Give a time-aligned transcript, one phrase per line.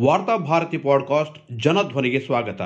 [0.00, 2.60] Varthabharati podcast ಜನಧ್ವನಿಗೆ ಸ್ವಾಗತ.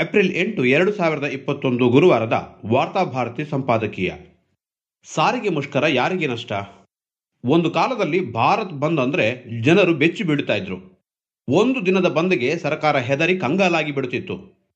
[0.00, 4.12] April ಎಂಟು, ಎರಡು ಸಾವಿರದ ಇಪ್ಪತ್ತೊಂದು ಗುರುವಾರದ ವಾರ್ತಾಭಾರತಿ ಸಂಪಾದಕೀಯ.
[5.04, 6.52] ಸಾರಿಗೆ ಮುಷ್ಕರ ಯಾರಿಗೆ ನಷ್ಟ?
[7.44, 11.08] ಒಂದು ಕಾಲದಲ್ಲಿ ಭಾರತ್ ಬಂದ್ ಅಂದ್ರೆ ಜನರು ಬೆಚ್ಚಿ ಬೀಳ್ತಾ ಇದ್ರು.
[11.48, 14.66] ಒಂದು ದಿನದ ಬಂದ್ಗೆ ಸರ್ಕಾರ ಹೆದರಿ ಕಂಗಾಲಾಗಿ ಬಿಡುತ್ತಿತ್ತು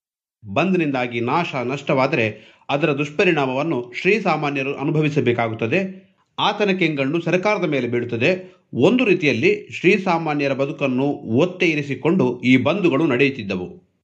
[0.54, 6.04] ಬಂದ್ನಿಂದಾಗಿ ನಾಶ ನಷ್ಟವಾದರೆ ಅದರ ದುಷ್ಪರಿಣಾಮವನ್ನು ಶ್ರೀಸಾಮಾನ್ಯರು ಅನುಭವಿಸಬೇಕಾಗುತ್ತದೆ.
[6.38, 8.54] ಆತನ ಕೆಂಗಣ್ಣು ಸರ್ಕಾರದ ಮೇಲೆ ಬೀಳುತ್ತದೆ.
[8.74, 11.04] ಒಂದು ರೀತಿಯಲ್ಲಿ ಶ್ರೀಸಾಮಾನ್ಯರ ಬದುಕನ್ನು
[11.36, 13.98] ಒತ್ತೆ ಇರಿಸಿಕೊಂಡು ಈ ಬಂದುಗಳು ನಡೆಯುತ್ತಿದ್ದವು.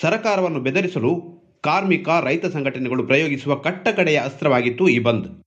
[0.00, 5.44] ಸರಕಾರವನ್ನು ಬೆದರಿಸಲು ಕಾರ್ಮಿಕ, ರೈತ ಸಂಘಟನೆಗಳು ಪ್ರಯೋಗಿಸುವ ಕಟ್ಟಕಡೆಯ ಅಸ್ತ್ರವಾಗಿತ್ತು ಈ ಬಂದ್.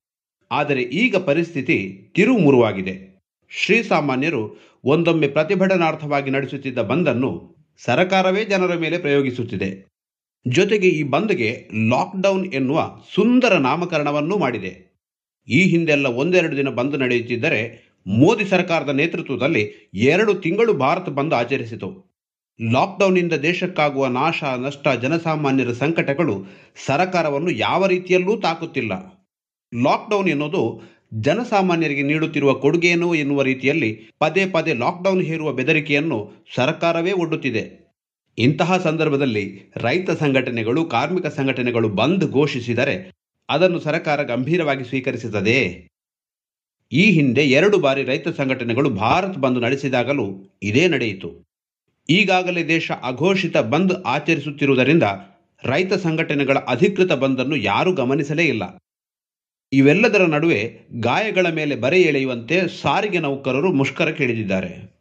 [0.52, 3.24] ಆದರೆ ಈಗ ಪರಿಸ್ಥಿತಿ ತಿರುಮುರುವಾಗಿದೆ.
[3.50, 9.88] ಶ್ರೀಸಾಮಾನ್ಯರು ಒಂದೊಮ್ಮೆ ಪ್ರತಿಭಟನಾರ್ಥವಾಗಿ ನಡೆಸುತ್ತಿದ್ದ ಬಂದನ್ನು ಸರಕಾರವೇ ಜನರ ಮೇಲೆ ಪ್ರಯೋಗಿಸುತ್ತಿದೆ.
[10.48, 14.88] ಜೊತೆಗೆ ಈ ಬಂದ್ಗೆ ಲಾಕ್ಡೌನ್ ಎನ್ನುವ ಸುಂದರ ನಾಮಕರಣವನ್ನೂ ಮಾಡಿದೆ.
[15.50, 22.16] ಈ ಹಿಂದೆಲ್ಲ ಒಂದೆರಡು ದಿನ ಬಂದ್ ನಡೆಯುತ್ತಿದ್ದರೆ ಮೋದಿ ಸರ್ಕಾರದ ನೇತೃತ್ವದಲ್ಲಿ ಎರಡು ತಿಂಗಳು ಭಾರತ ಬಂದ್ ಆಚರಿಸಿತು.
[22.72, 26.46] ಲಾಕ್ಡೌನ್ನಿಂದ ದೇಶಕ್ಕಾಗುವ ನಾಶ, ನಷ್ಟ, ಜನಸಾಮಾನ್ಯರ ಸಂಕಟಗಳು
[26.86, 28.92] ಸರಕಾರವನ್ನು ಯಾವ ರೀತಿಯಲ್ಲೂ ತಾಕುತ್ತಿಲ್ಲ.
[29.84, 30.82] ಲಾಕ್ಡೌನ್ ಎನ್ನುವುದು
[31.14, 37.94] ಜನಸಾಮಾನ್ಯರಿಗೆ ನೀಡುತ್ತಿರುವ ಕೊಡುಗೆಯನ್ನು ಎನ್ನುವ ರೀತಿಯಲ್ಲಿ ಪದೇ ಪದೇ ಲಾಕ್ಡೌನ್ ಹೇರುವ ಬೆದರಿಕೆಯನ್ನು ಸರ್ಕಾರವೇ ಒಡ್ಡುತ್ತಿದೆ.
[38.38, 43.12] ಇಂತಹ ಸಂದರ್ಭದಲ್ಲಿ ರೈತ ಸಂಘಟನೆಗಳು, ಕಾರ್ಮಿಕ ಸಂಘಟನೆಗಳು ಬಂದ್ ಘೋಷಿಸಿದರೆ
[43.50, 45.88] ಅದನ್ನು ಸರ್ಕಾರ ಗಂಭೀರವಾಗಿ ಸ್ವೀಕರಿಸುತ್ತದೆ
[46.92, 51.48] ಈ ಹಿಂದೆ ಎರಡು ಬಾರಿ ರೈತ ಸಂಘಟನೆಗಳು ಭಾರತ್ ಬಂದ್ ನಡೆಸಿದಾಗಲೂ ಇದೇ ನಡೆಯಿತು.
[52.10, 55.04] ಈಗಾಗಲೇ ದೇಶ ಅಘೋಷಿತ ಬಂದ್ ಆಚರಿಸುತ್ತಿರುವುದರಿಂದ
[55.64, 58.64] ರೈತ ಸಂಘಟನೆಗಳ ಅಧಿಕೃತ ಬಂದನ್ನು ಯಾರೂ ಗಮನಿಸಲೇ ಇಲ್ಲ.
[59.72, 64.98] ಇವೆಲ್ಲದರ ನಡುವೆ ಗಾಯಗಳ ಮೇಲೆ ಬರೆ ಎಳೆಯುವಂತೆ ಸಾರಿಗೆ ನೌಕರರು ಮುಷ್ಕರಕ್ಕಿಳಿದಿದ್ದಾರೆ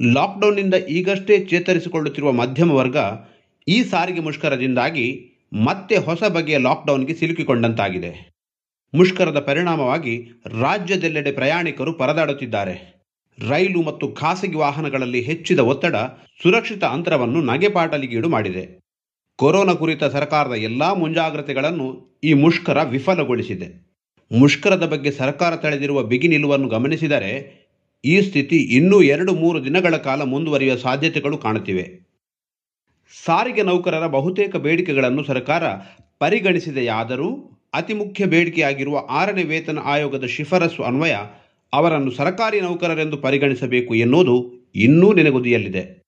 [0.00, 2.96] ಲಾಕ್ಡೌನ್ನಿಂದ ಈಗಷ್ಟೇ ಚೇತರಿಸಿಕೊಳ್ಳುತ್ತಿರುವ ಮಧ್ಯಮ ವರ್ಗ
[3.68, 8.35] ಈ ಸಾರಿಗೆ ಮುಷ್ಕರದಿಂದಾಗಿ ಮತ್ತೆ ಹೊಸ ಬಗೆಯ ಲಾಕ್ಡೌನ್ಗೆ ಸಿಲುಕಿಕೊಂಡಂತಾಗಿದೆ.
[8.96, 10.14] ಮುಷ್ಕರದ ಪರಿಣಾಮವಾಗಿ
[10.60, 12.96] ರಾಜ್ಯದೆಲ್ಲೆಡೆ ಪ್ರಯಾಣಿಕರು ಪರದಾಡುತ್ತಿದ್ದಾರೆ.
[13.48, 15.96] ರೈಲು ಮತ್ತು ಖಾಸಗಿ ವಾಹನಗಳಲ್ಲಿ ಹೆಚ್ಚಿದ ಒತ್ತಡ
[16.42, 18.80] ಸುರಕ್ಷಿತ ಅಂತರವನ್ನು ನಗೆಪಾಟಲಿಗೀಡು ಮಾಡಿದೆ.
[19.36, 23.86] ಕೊರೋನಾ ಕುರಿತ ಸರ್ಕಾರದ ಎಲ್ಲಾ ಮುಂಜಾಗ್ರತೆಗಳನ್ನು ಈ ಮುಷ್ಕರ ವಿಫಲಗೊಳಿಸಿದೆ.
[24.38, 27.32] ಮುಷ್ಕರದ ಬಗ್ಗೆ ಸರ್ಕಾರ ತಳೆದಿರುವ ಬಿಗಿ ನಿಲುವನ್ನು ಗಮನಿಸಿದರೆ
[28.04, 31.84] ಈ ಸ್ಥಿತಿ ಇನ್ನೂ ಎರಡು ಮೂರು ದಿನಗಳ ಕಾಲ ಮುಂದುವರಿಯುವ ಸಾಧ್ಯತೆಗಳು ಕಾಣುತ್ತಿವೆ.
[33.24, 35.62] ಸಾರಿಗೆ ನೌಕರರ ಬಹುತೇಕ ಬೇಡಿಕೆಗಳನ್ನು ಸರ್ಕಾರ
[36.18, 37.28] ಪರಿಗಣಿಸಿದೆಯಾದರೂ
[37.76, 41.14] ಅತಿ ಮುಖ್ಯ ಬೇಡಿಕೆಯಾಗಿರುವ ಆರನೇ ವೇತನ ಆಯೋಗದ ಶಿಫಾರಸು ಅನ್ವಯ
[41.72, 46.02] ಅವರನ್ನು ಸರಕಾರಿ ನೌಕರರೆಂದು ಪರಿಗಣಿಸಬೇಕು ಎನ್ನುವುದು ಇನ್ನೂ ನೆನೆಗುದಿಯಲ್ಲಿದೆ.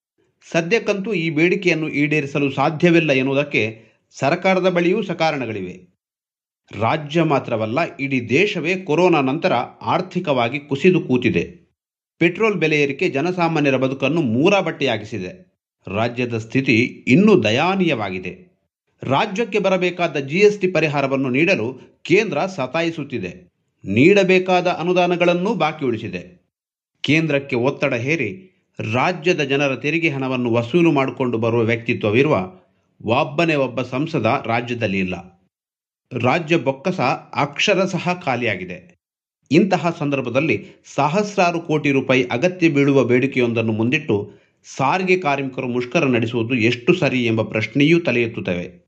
[0.50, 3.80] ಸದ್ಯಕ್ಕಂತೂ ಈ ಬೇಡಿಕೆಯನ್ನು ಈಡೇರಿಸಲು ಸಾಧ್ಯವಿಲ್ಲ ಎನ್ನುವುದಕ್ಕೆ
[4.18, 5.98] ಸರ್ಕಾರದ ಬಳಿಯೂ ಸಕಾರಣಗಳಿವೆ.
[6.80, 9.52] ರಾಜ್ಯ ಮಾತ್ರವಲ್ಲ, ಇಡೀ ದೇಶವೇ ಕೊರೋನಾ ನಂತರ
[9.82, 11.68] ಆರ್ಥಿಕವಾಗಿ ಕುಸಿದು ಕೂತಿದೆ.
[12.18, 15.62] ಪೆಟ್ರೋಲ್ ಬೆಲೆ ಏರಿಕೆ ಜನಸಾಮಾನ್ಯರ ಬದುಕನ್ನು ಮೂರಾಬಟ್ಟೆಯಾಗಿಸಿದೆ.
[15.94, 18.47] ರಾಜ್ಯದ ಸ್ಥಿತಿ ಇನ್ನೂ ದಯಾನೀಯವಾಗಿದೆ.
[19.02, 23.50] ರಾಜ್ಯಕ್ಕೆ ಬರಬೇಕಾದ ಜಿಎಸ್ಟಿ ಪರಿಹಾರವನ್ನು ನೀಡಲು ಕೇಂದ್ರ ಸತಾಯಿಸುತ್ತಿದೆ.
[23.84, 26.22] ನೀಡಬೇಕಾದ ಅನುದಾನಗಳನ್ನೂ ಬಾಕಿ ಉಳಿಸಿದೆ.
[27.02, 28.30] ಕೇಂದ್ರಕ್ಕೆ ಒತ್ತಡ ಹೇರಿ
[28.78, 32.52] ರಾಜ್ಯದ ಜನರ ತೆರಿಗೆ ಹಣವನ್ನು ವಸೂಲು ಮಾಡಿಕೊಂಡು ಬರುವ ವ್ಯಕ್ತಿತ್ವವಿರುವ
[33.04, 35.14] ಒಬ್ಬನೇ ಒಬ್ಬ ಸಂಸದ ರಾಜ್ಯದಲ್ಲಿ ಇಲ್ಲ.
[36.12, 37.00] ರಾಜ್ಯ ಬೊಕ್ಕಸ
[37.34, 38.98] ಅಕ್ಷರಶಃ ಖಾಲಿಯಾಗಿದೆ.
[39.50, 44.32] ಇಂತಹ ಸಂದರ್ಭದಲ್ಲಿ ಸಹಸ್ರಾರು ಕೋಟಿ ರೂಪಾಯಿ ಅಗತ್ಯ ಬೀಳುವ ಬೇಡಿಕೆಯೊಂದನ್ನು ಮುಂದಿಟ್ಟು
[44.76, 48.87] ಸಾರಿಗೆ ಕಾರ್ಮಿಕರು ಮುಷ್ಕರ ನಡೆಸುವುದು ಎಷ್ಟು ಸರಿ ಎಂಬ ಪ್ರಶ್ನೆಯೂ ತಲೆ ಎತ್ತುತ್ತವೆ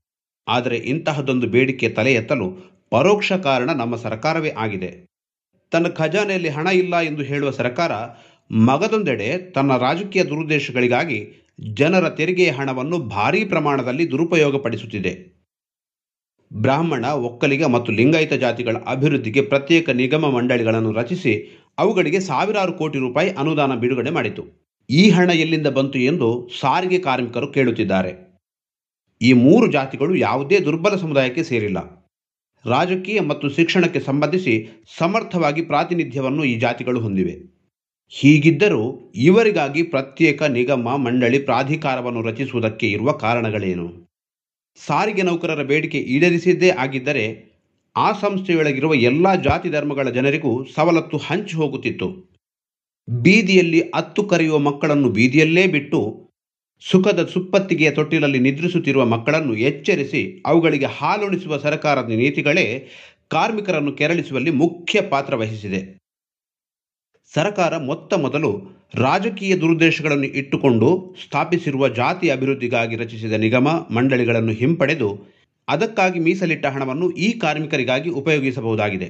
[0.50, 2.46] ಆದರೆ ಇಂತಹದೊಂದು ಬೇಡಿಕೆ ತಲೆ ಎತ್ತಲು
[2.90, 4.90] ಪರೋಕ್ಷ ಕಾರಣ ನಮ್ಮ ಸರ್ಕಾರವೇ ಆಗಿದೆ.
[5.72, 7.92] ತನ್ನ ಖಜಾನೆಯಲ್ಲಿ ಹಣ ಇಲ್ಲ ಎಂದು ಹೇಳುವ ಸರ್ಕಾರ
[8.50, 11.18] ಮಗದೊಂದೆಡೆ ತನ್ನ ರಾಜಕೀಯ ದುರುದ್ದೇಶಗಳಿಗಾಗಿ
[11.74, 15.12] ಜನರ ತೆರಿಗೆಯ ಹಣವನ್ನು ಭಾರೀ ಪ್ರಮಾಣದಲ್ಲಿ ದುರುಪಯೋಗಪಡಿಸುತ್ತಿದೆ.
[16.52, 21.34] ಬ್ರಾಹ್ಮಣ, ಒಕ್ಕಲಿಗ ಮತ್ತು ಲಿಂಗಾಯತ ಜಾತಿಗಳ ಅಭಿವೃದ್ಧಿಗೆ ಪ್ರತ್ಯೇಕ ನಿಗಮ ಮಂಡಳಿಗಳನ್ನು ರಚಿಸಿ
[21.78, 24.42] ಅವುಗಳಿಗೆ ಸಾವಿರಾರು ಕೋಟಿ ರೂಪಾಯಿ ಅನುದಾನ ಬಿಡುಗಡೆ ಮಾಡಿತು.
[24.90, 26.28] ಈ ಹಣ ಎಲ್ಲಿಂದ ಬಂತು ಎಂದು
[26.60, 28.29] ಸಾರಿಗೆ ಕಾರ್ಮಿಕರು ಕೇಳುತ್ತಿದ್ದಾರೆ.
[29.22, 32.06] ಈ ಮೂರು ಜಾತಿಗಳು ಯಾವುದೇ ದುರ್ಬಲ ಸಮುದಾಯಕ್ಕೆ ಸೇರಿಲ್ಲ.
[32.66, 37.50] ರಾಜಕೀಯ ಮತ್ತು ಶಿಕ್ಷಣಕ್ಕೆ ಸಂಬಂಧಿಸಿ ಸಮರ್ಥವಾಗಿ ಪ್ರಾತಿನಿಧ್ಯವನ್ನು ಈ ಜಾತಿಗಳು ಹೊಂದಿವೆ.
[38.08, 44.08] ಹೀಗಿದ್ದರೂ ಇವರಿಗಾಗಿ ಪ್ರತ್ಯೇಕ ನಿಗಮ ಮಂಡಳಿ ಪ್ರಾಧಿಕಾರವನ್ನು ರಚಿಸುವುದಕ್ಕೆ ಇರುವ ಕಾರಣಗಳೇನು?
[44.76, 47.52] ಸಾರಿಗೆ ನೌಕರರ ಬೇಡಿಕೆ ಈಡೇರಿಸಿದ್ದೇ ಆಗಿದ್ದರೆ
[47.96, 52.30] ಆ ಸಂಸ್ಥೆಯೊಳಗಿರುವ ಎಲ್ಲ ಜಾತಿ ಧರ್ಮಗಳ ಜನರಿಗೂ ಸವಲತ್ತು ಹಂಚಿ ಹೋಗುತ್ತಿತ್ತು.
[53.10, 56.29] ಬೀದಿಯಲ್ಲಿ ಅತ್ತು ಕರೆಯುವ ಮಕ್ಕಳನ್ನು ಬೀದಿಯಲ್ಲೇ ಬಿಟ್ಟು
[56.82, 62.88] ಸುಖದ ಸುಪ್ಪತ್ತಿಗೆಯ ತೊಟ್ಟಿಲಲ್ಲಿ ನಿದ್ರಿಸುತ್ತಿರುವ ಮಕ್ಕಳನ್ನು ಎಚ್ಚರಿಸಿ ಅವುಗಳಿಗೆ ಹಾಲುಣಿಸುವ ಸರ್ಕಾರದ ನೀತಿಗಳೇ
[63.30, 66.00] ಕಾರ್ಮಿಕರನ್ನು ಕೆರಳಿಸುವಲ್ಲಿ ಮುಖ್ಯ ಪಾತ್ರ ವಹಿಸಿದೆ.
[67.34, 68.50] ಸರ್ಕಾರ ಮೊತ್ತ ಮೊದಲು
[68.94, 75.26] ರಾಜಕೀಯ ದುರುದ್ದೇಶಗಳನ್ನು ಇಟ್ಟುಕೊಂಡು ಸ್ಥಾಪಿಸಿರುವ ಜಾತಿ ಅಭಿವೃದ್ಧಿಗಾಗಿ ರಚಿಸಿದ ನಿಗಮ ಮಂಡಳಿಗಳನ್ನು ಹಿಂಪಡೆದು
[75.68, 79.08] ಅದಕ್ಕಾಗಿ ಮೀಸಲಿಟ್ಟ ಹಣವನ್ನು ಈ ಕಾರ್ಮಿಕರಿಗಾಗಿ ಉಪಯೋಗಿಸಬಹುದಾಗಿದೆ.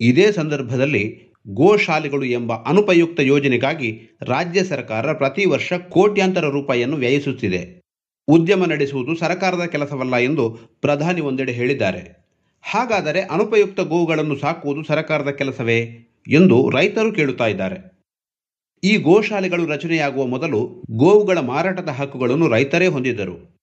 [0.00, 7.80] ಇದೇ ಸಂದರ್ಭದಲ್ಲಿ ಗೋಶಾಲೆಗಳು ಎಂಬ ಅನುಪಯುಕ್ತ ಯೋಜನೆಗಾಗಿ ರಾಜ್ಯ ಸರ್ಕಾರ ಪ್ರತಿ ವರ್ಷ ಕೋಟ್ಯಾಂತರ ರೂಪಾಯಿಯನ್ನು ವ್ಯಯಿಸುತ್ತಿದೆ.
[8.28, 12.26] ಉದ್ಯಮ ನಡೆಸುವುದು ಸರ್ಕಾರದ ಕೆಲಸವಲ್ಲ ಎಂದು ಪ್ರಧಾನಿ ಒಂದೆಡೆ ಹೇಳಿದ್ದಾರೆ.
[12.62, 15.80] ಹಾಗಾದರೆ ಅನುಪಯುಕ್ತ ಗೋವುಗಳನ್ನು ಸಾಕುವುದು ಸರ್ಕಾರದ ಕೆಲಸವೇ
[16.28, 17.96] ಎಂದು ರೈತರು ಕೇಳುತ್ತಾ ಇದ್ದಾರೆ.
[18.84, 23.56] ಈ ಗೋಶಾಲೆಗಳು ರಚನೆಯಾಗುವ ಮೊದಲು ಗೋವುಗಳ ಮಾರಾಟದ ಹಕ್ಕುಗಳನ್ನು ರೈತರೇ ಹೊಂದಿದ್ದರು.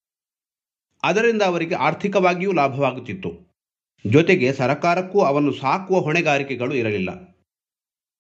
[1.04, 3.54] ಅದರಿಂದ ಅವರಿಗೆ ಆರ್ಥಿಕವಾಗಿಯೂ ಲಾಭವಾಗುತ್ತಿತ್ತು.
[4.08, 7.33] ಜೊತೆಗೆ ಸರಕಾರಕ್ಕೂ ಅವನ್ನು ಸಾಕುವ ಹೊಣೆಗಾರಿಕೆಗಳು ಇರಲಿಲ್ಲ.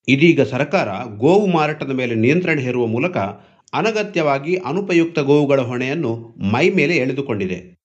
[0.08, 3.18] ಇದೀಗ ಸರ್ಕಾರ ಗೋವು ಮಾರಾಟದ ಮೇಲೆ ನಿಯಂತ್ರಣ ಹೇರುವ ಮೂಲಕ
[3.74, 7.78] ಅನಗತ್ಯವಾಗಿ ಅನುಪಯುಕ್ತ ಗೋವುಗಳ ಹೊಣೆಯನ್ನು ಮೈ ಮೇಲೆ ಎಳೆದುಕೊಂಡಿದೆ.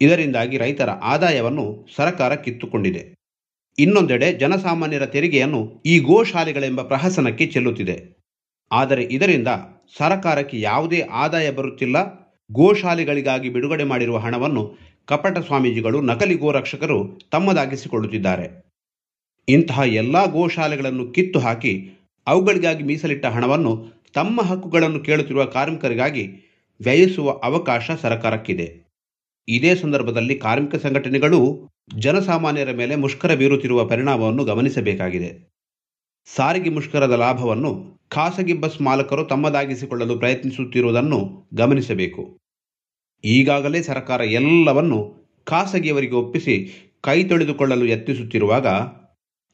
[0.00, 3.14] ಇದರಿಂದಾಗಿ ರೈತರ ಆದಾಯವನ್ನು ಸರ್ಕಾರ ಕಿತ್ತುಕೊಂಡಿದೆ.
[3.78, 8.16] ಇನ್ನೊಂದೆಡೆ ಜನಸಾಮಾನ್ಯರ ತೆರಿಗೆಯನ್ನು ಈ ಗೋಶಾಲೆಗಳೆಂಬ ಪ್ರಹಸನಕ್ಕೆ ಚೆಲ್ಲುತ್ತಿದೆ.
[8.72, 9.48] ಆದರೆ ಇದರಿಂದ
[9.98, 11.96] ಸರಕಾರಕ್ಕೆ ಯಾವುದೇ ಆದಾಯ ಬರುತ್ತಿಲ್ಲ.
[12.52, 18.65] ಗೋಶಾಲೆಗಳಿಗಾಗಿ ಬಿಡುಗಡೆ ಮಾಡಿರುವ ಹಣವನ್ನು ಕಪಟ ಸ್ವಾಮೀಜಿಗಳು ನಕಲಿ ಗೋರಕ್ಷಕರು ತಮ್ಮದಾಗಿಸಿಕೊಳ್ಳುತ್ತಿದ್ದಾರೆ.
[19.48, 21.90] ಇಂತಹ ಎಲ್ಲ ಗೋಶಾಲೆಗಳನ್ನು ಕಿತ್ತು ಹಾಕಿ
[22.26, 26.28] ಅವುಗಳಿಗಾಗಿ ಮೀಸಲಿಟ್ಟ ಹಣವನ್ನು ತಮ್ಮ ಹಕ್ಕುಗಳನ್ನು ಕೇಳುತ್ತಿರುವ ಕಾರ್ಮಿಕರಿಗಾಗಿ
[26.80, 28.66] ವ್ಯಯಿಸುವ ಅವಕಾಶ ಸರ್ಕಾರಕ್ಕಿದೆ.
[29.48, 35.56] ಇದೇ ಸಂದರ್ಭದಲ್ಲಿ ಕಾರ್ಮಿಕ ಸಂಘಟನೆಗಳು ಜನಸಾಮಾನ್ಯರ ಮೇಲೆ ಮುಷ್ಕರ ಬೀರುತ್ತಿರುವ ಪರಿಣಾಮವನ್ನು ಗಮನಿಸಬೇಕಾಗಿದೆ.
[36.34, 42.38] ಸಾರಿಗೆ ಮುಷ್ಕರದ ಲಾಭವನ್ನು ಖಾಸಗಿ ಬಸ್ ಮಾಲಕರು ತಮ್ಮದಾಗಿಸಿಕೊಳ್ಳಲು ಪ್ರಯತ್ನಿಸುತ್ತಿರುವುದನ್ನು ಗಮನಿಸಬೇಕು.
[43.24, 45.14] ಈಗಾಗಲೇ ಸರ್ಕಾರ ಎಲ್ಲವನ್ನು
[45.44, 46.54] ಖಾಸಗಿಯವರಿಗೆ ಒಪ್ಪಿಸಿ
[47.00, 48.66] ಕೈ ತೊಳೆದುಕೊಳ್ಳಲು ಯತ್ನಿಸುತ್ತಿರುವಾಗ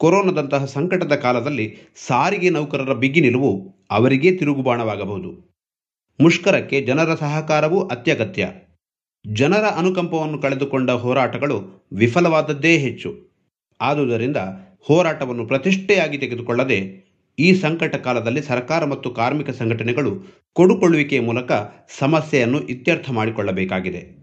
[0.02, 1.76] ಕೊರೋನಾದಂತಹ ಸಂಕಟದ ಕಾಲದಲ್ಲಿ
[2.06, 5.58] ಸಾರಿಗೆ ನೌಕರರ ಬಿಗಿ ನಿಲುವು ಅವರಿಗೇ ತಿರುಗುಬಾಣವಾಗಬಹುದು.
[6.20, 8.48] ಮುಷ್ಕರಕ್ಕೆ ಜನರ ಸಹಕಾರವೂ ಅತ್ಯಗತ್ಯ.
[9.32, 13.10] ಜನರ ಅನುಕಂಪವನ್ನು ಕಳೆದುಕೊಂಡ ಹೋರಾಟಗಳು ವಿಫಲವಾದದ್ದೇ ಹೆಚ್ಚು.
[13.80, 14.36] ಆದುದರಿಂದ
[14.80, 16.78] ಹೋರಾಟವನ್ನು ಪ್ರತಿಷ್ಠೆಯಾಗಿ ತೆಗೆದುಕೊಳ್ಳದೆ
[17.38, 20.12] ಈ ಸಂಕಟ ಕಾಲದಲ್ಲಿ ಸರ್ಕಾರ ಮತ್ತು ಕಾರ್ಮಿಕ ಸಂಘಟನೆಗಳು
[20.52, 21.52] ಕೊಡುಕೊಳ್ಳುವಿಕೆಯ ಮೂಲಕ
[21.98, 24.20] ಸಮಸ್ಯೆಯನ್ನು ಇತ್ಯರ್ಥ ಮಾಡಿಕೊಳ್ಳಬೇಕಾಗಿದೆ.